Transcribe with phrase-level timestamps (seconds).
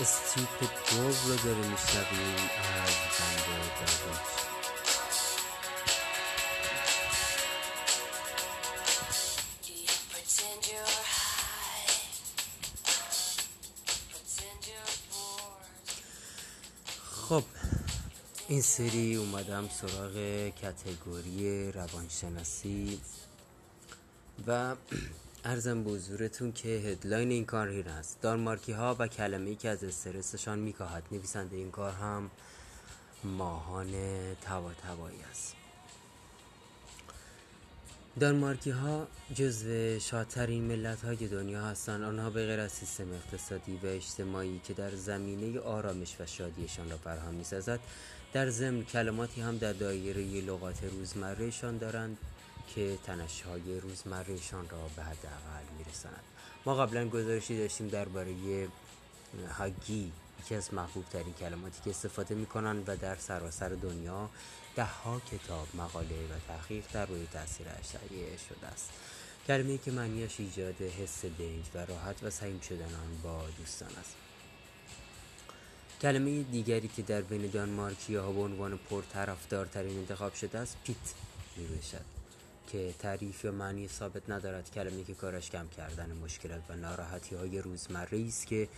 [0.00, 4.50] استیپ دو رو داره میشنویم از بند دارویش
[17.28, 17.44] خب
[18.48, 20.14] این سری اومدم سراغ
[20.48, 23.00] کتگوری روانشناسی
[24.46, 24.76] و
[25.44, 28.20] ارزم به حضورتون که هدلاین این کار این است.
[28.20, 32.30] دانمارکی ها و کلمه ای که از استرسشان میکاهد نویسنده این کار هم
[33.24, 33.92] ماهان
[34.42, 35.54] توا توایی است.
[38.20, 42.02] دانمارکی ها جزو شادترین ملت های دنیا هستند.
[42.02, 46.96] آنها به غیر از سیستم اقتصادی و اجتماعی که در زمینه آرامش و شادیشان را
[46.96, 47.80] فراهم می‌سازد
[48.32, 52.18] در ضمن کلماتی هم در دایره لغات روزمرهشان دارند.
[52.74, 56.22] که تنشهای روزمرهشان را به حداقل میرساند.
[56.66, 58.34] ما قبلا گزارشی داشتیم درباره
[59.58, 64.30] هاگی یکی از محبوب ترین کلماتی که استفاده می‌کنند و در سراسر دنیا
[64.76, 68.90] ده ها کتاب مقاله و تحقیق در روی تاثیرش تهیه شده است.
[69.46, 74.14] کلمه که معنیش ایجاد حس دنج و راحت و سعیم شدن آن با دوستان است.
[76.02, 80.96] کلمه دیگری که در بین دانمارکی ها به عنوان پرطرفدارترین انتخاب شده است پیت
[81.56, 81.66] می
[82.72, 84.70] که تعریف یا معنی ثابت ندارد.
[84.70, 88.68] کلمه که کارش کم کردن مشکلات و ناراحتی های روزمره است که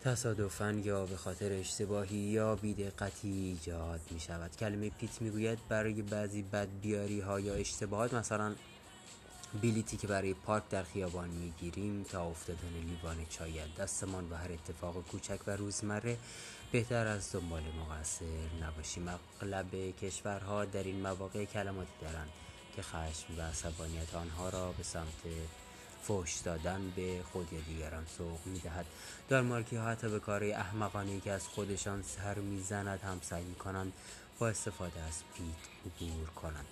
[0.00, 6.02] تصادفا یا به خاطر اشتباهی یا بیدقتی ایجاد می شود کلمه پیت می گوید برای
[6.02, 8.54] بعضی بدبیاری ها یا اشتباهات مثلا
[9.60, 15.04] بیلیتی که برای پارک در خیابان می‌گیریم تا افتادن لیوان چای دستمان و هر اتفاق
[15.04, 16.16] کوچک و روزمره
[16.72, 19.08] بهتر از دنبال مقصر نباشیم.
[19.08, 22.28] اغلب کشورها در این مواقع کلماتی دارند
[22.78, 25.22] که خشم و عصبانیت آنها را به سمت
[26.02, 28.86] فوش دادن به خود یا دیگران سوق می‌دهد.
[29.28, 33.92] دانمارکی ها حتی به کار احمقانه که از خودشان سر می‌زند هم سعی می‌کنند
[34.38, 36.66] با استفاده از پیت عبور کنند.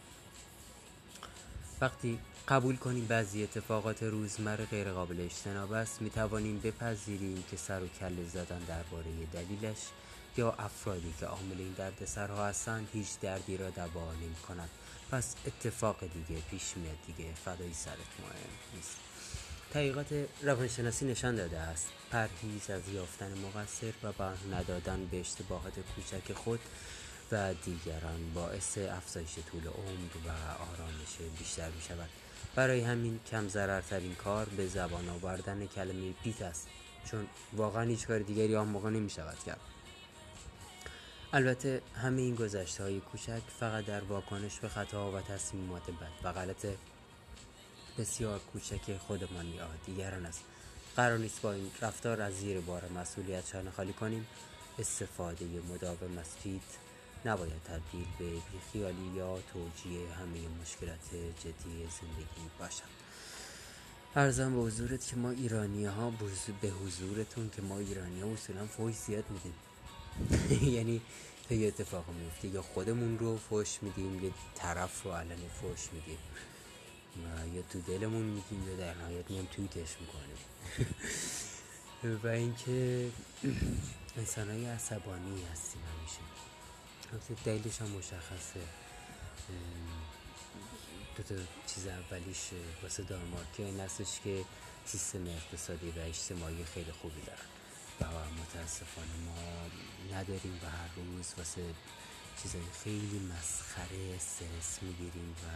[1.80, 2.18] وقتی
[2.48, 7.88] قبول کنیم بعضی اتفاقات روزمره غیر قابل اجتناب است می توانیم بپذیریم که سر و
[7.88, 9.78] کله زدن درباره دلیلش
[10.36, 14.68] یا افرادی که عامل این دردسرها هستند هیچ دردی را دوا نمی کند
[15.10, 18.96] پس اتفاق دیگه پیش میاد دیگه فدای سرت مهم نیست.
[19.70, 21.88] تحقیقات روانشناسی نشان داده است.
[22.10, 26.60] پرهیز از یافتن مقصر و بر ندادن به اشتباهات کوچک خود
[27.32, 30.30] و دیگران باعث افزایش طول عمر و
[30.62, 32.08] آرامش بیشتر می شود
[32.54, 36.68] برای همین کم ضررترین کار به زبان آوردن کلمه پیت است.
[37.10, 39.60] چون واقعا هیچ کار دیگری آن موقع نمی شود کرد.
[41.36, 46.24] البته همه این گذشته های کوچک فقط در واکنش به خطا و تصمیمات بد.
[46.24, 46.66] و غلط
[47.98, 50.44] بسیار کوچک خودمان یا دیگران است
[50.96, 54.26] قرار نیست با این رفتار از زیر بار مسئولیت شانه خالی کنیم.
[54.78, 56.60] استفاده مداوم از فیت
[57.24, 61.08] نباید تبدیل به بیخیالی یا توجیه همه مشکلات
[61.40, 62.96] جدی زندگی باشد.
[64.14, 66.12] ارزم به حضورت که ما ایرانی ها
[66.60, 69.54] به حضورتون که ما ایرانی ها اصولا فوش زیاد میدیم.
[70.76, 71.00] یعنی
[71.50, 72.48] یه اتفاق میفته.
[72.48, 76.18] یا خودمون رو فوش میدیم یا طرف رو علن فوش میدیم.
[77.54, 80.38] یا تو دلمون میگیم یا در نهایت میام تویتش می‌کنیم.
[82.24, 83.08] و اینکه
[84.18, 86.18] انسان های عصبانی هستیم همیشه.
[87.44, 88.60] دلیلش هم مشخصه.
[91.16, 91.34] دو تا
[91.66, 92.50] چیز اولیش
[92.82, 94.44] واسه دانمارکی این هستش که
[94.84, 97.55] سیستم اقتصادی و اجتماعی خیلی خوبی دارن.
[98.00, 98.04] و
[98.42, 99.36] متاسفانه ما
[100.16, 101.74] نداریم و هر روز واسه
[102.42, 105.46] چیزای خیلی مسخره استرس می‌گیریم و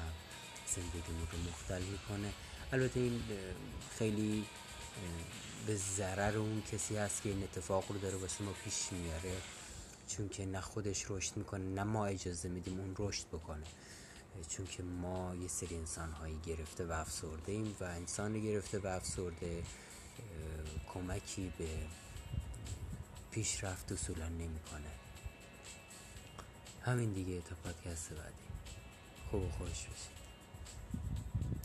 [0.67, 2.33] زندگیمون رو مختل می‌کنه.
[2.73, 3.23] البته این
[3.99, 4.47] خیلی
[5.67, 9.37] به ضرر اون کسی هست که این اتفاق رو داره واسه ما پیش میاره
[10.09, 13.67] چون که نه خودش رشد می‌کنه نه ما اجازه میدیم اون رشد بکنه.
[14.49, 18.87] چون که ما یه سری انسان هایی گرفته و افسرده ایم و انسان گرفته و
[18.87, 19.63] افسرده
[20.95, 21.69] کمکی به
[23.31, 24.91] پیشرفت اصولا نمی‌کنه.
[26.83, 28.35] همین دیگه تا پادکست بعدی.
[29.31, 30.20] خوب و خوش باشید.